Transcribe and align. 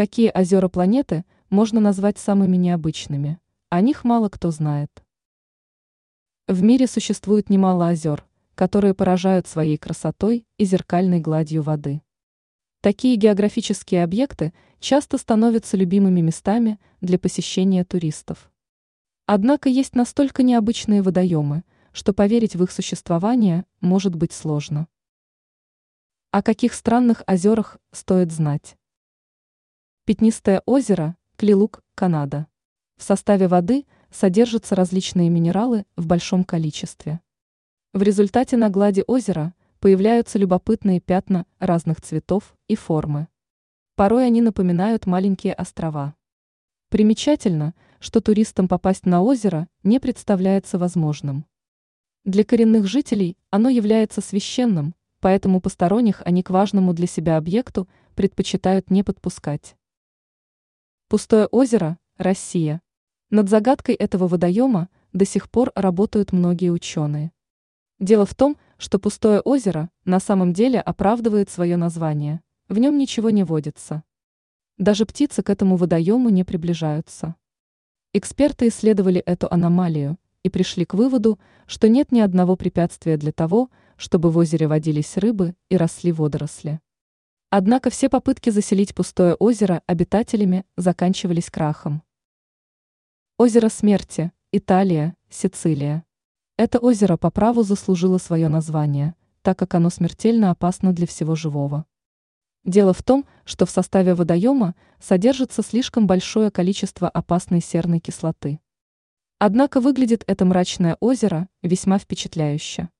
Какие 0.00 0.30
озера 0.34 0.68
планеты 0.68 1.26
можно 1.50 1.78
назвать 1.78 2.16
самыми 2.16 2.56
необычными? 2.56 3.38
О 3.68 3.82
них 3.82 4.02
мало 4.02 4.30
кто 4.30 4.50
знает. 4.50 4.90
В 6.48 6.62
мире 6.62 6.86
существует 6.86 7.50
немало 7.50 7.88
озер, 7.88 8.24
которые 8.54 8.94
поражают 8.94 9.46
своей 9.46 9.76
красотой 9.76 10.46
и 10.56 10.64
зеркальной 10.64 11.20
гладью 11.20 11.60
воды. 11.60 12.00
Такие 12.80 13.16
географические 13.16 14.02
объекты 14.02 14.54
часто 14.78 15.18
становятся 15.18 15.76
любимыми 15.76 16.22
местами 16.22 16.80
для 17.02 17.18
посещения 17.18 17.84
туристов. 17.84 18.50
Однако 19.26 19.68
есть 19.68 19.94
настолько 19.94 20.42
необычные 20.42 21.02
водоемы, 21.02 21.62
что 21.92 22.14
поверить 22.14 22.56
в 22.56 22.64
их 22.64 22.70
существование 22.70 23.66
может 23.82 24.14
быть 24.14 24.32
сложно. 24.32 24.88
О 26.30 26.42
каких 26.42 26.72
странных 26.72 27.22
озерах 27.26 27.76
стоит 27.92 28.32
знать? 28.32 28.78
Пятнистое 30.10 30.60
озеро, 30.66 31.16
Клилук, 31.36 31.84
Канада. 31.94 32.48
В 32.96 33.04
составе 33.04 33.46
воды 33.46 33.86
содержатся 34.10 34.74
различные 34.74 35.30
минералы 35.30 35.86
в 35.94 36.08
большом 36.08 36.42
количестве. 36.42 37.20
В 37.92 38.02
результате 38.02 38.56
на 38.56 38.70
глади 38.70 39.04
озера 39.06 39.54
появляются 39.78 40.36
любопытные 40.40 40.98
пятна 40.98 41.46
разных 41.60 42.00
цветов 42.00 42.56
и 42.66 42.74
формы. 42.74 43.28
Порой 43.94 44.26
они 44.26 44.42
напоминают 44.42 45.06
маленькие 45.06 45.54
острова. 45.54 46.16
Примечательно, 46.88 47.76
что 48.00 48.20
туристам 48.20 48.66
попасть 48.66 49.06
на 49.06 49.22
озеро 49.22 49.68
не 49.84 50.00
представляется 50.00 50.76
возможным. 50.76 51.46
Для 52.24 52.42
коренных 52.42 52.88
жителей 52.88 53.38
оно 53.50 53.68
является 53.68 54.20
священным, 54.20 54.96
поэтому 55.20 55.60
посторонних 55.60 56.20
они 56.24 56.42
к 56.42 56.50
важному 56.50 56.94
для 56.94 57.06
себя 57.06 57.36
объекту 57.36 57.88
предпочитают 58.16 58.90
не 58.90 59.04
подпускать. 59.04 59.76
Пустое 61.10 61.46
озеро, 61.46 61.98
Россия. 62.18 62.80
Над 63.30 63.48
загадкой 63.48 63.96
этого 63.96 64.28
водоема 64.28 64.88
до 65.12 65.24
сих 65.24 65.50
пор 65.50 65.72
работают 65.74 66.30
многие 66.30 66.70
ученые. 66.70 67.32
Дело 67.98 68.24
в 68.24 68.36
том, 68.36 68.56
что 68.78 69.00
пустое 69.00 69.40
озеро 69.40 69.90
на 70.04 70.20
самом 70.20 70.52
деле 70.52 70.80
оправдывает 70.80 71.50
свое 71.50 71.76
название, 71.76 72.42
в 72.68 72.78
нем 72.78 72.96
ничего 72.96 73.30
не 73.30 73.42
водится. 73.42 74.04
Даже 74.78 75.04
птицы 75.04 75.42
к 75.42 75.50
этому 75.50 75.74
водоему 75.74 76.28
не 76.28 76.44
приближаются. 76.44 77.34
Эксперты 78.12 78.68
исследовали 78.68 79.20
эту 79.20 79.52
аномалию 79.52 80.16
и 80.44 80.48
пришли 80.48 80.84
к 80.84 80.94
выводу, 80.94 81.40
что 81.66 81.88
нет 81.88 82.12
ни 82.12 82.20
одного 82.20 82.54
препятствия 82.54 83.16
для 83.16 83.32
того, 83.32 83.68
чтобы 83.96 84.30
в 84.30 84.38
озере 84.38 84.68
водились 84.68 85.16
рыбы 85.16 85.56
и 85.70 85.76
росли 85.76 86.12
водоросли. 86.12 86.78
Однако 87.52 87.90
все 87.90 88.08
попытки 88.08 88.50
заселить 88.50 88.94
пустое 88.94 89.34
озеро 89.34 89.82
обитателями 89.88 90.64
заканчивались 90.76 91.50
крахом. 91.50 92.04
Озеро 93.38 93.68
Смерти, 93.68 94.30
Италия, 94.52 95.16
Сицилия. 95.28 96.04
Это 96.56 96.78
озеро 96.78 97.16
по 97.16 97.32
праву 97.32 97.64
заслужило 97.64 98.18
свое 98.18 98.48
название, 98.48 99.16
так 99.42 99.58
как 99.58 99.74
оно 99.74 99.90
смертельно 99.90 100.52
опасно 100.52 100.92
для 100.92 101.08
всего 101.08 101.34
живого. 101.34 101.86
Дело 102.62 102.92
в 102.92 103.02
том, 103.02 103.26
что 103.44 103.66
в 103.66 103.70
составе 103.70 104.14
водоема 104.14 104.76
содержится 105.00 105.64
слишком 105.64 106.06
большое 106.06 106.52
количество 106.52 107.08
опасной 107.08 107.60
серной 107.60 107.98
кислоты. 107.98 108.60
Однако 109.40 109.80
выглядит 109.80 110.22
это 110.28 110.44
мрачное 110.44 110.96
озеро 111.00 111.48
весьма 111.62 111.98
впечатляюще. 111.98 112.90